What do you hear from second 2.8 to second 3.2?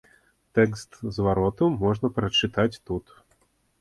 тут.